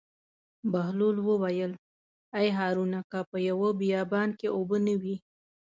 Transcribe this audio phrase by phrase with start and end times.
[0.71, 1.71] بهلول وویل:
[2.39, 5.15] ای هارونه که په یوه بیابان کې اوبه نه وي.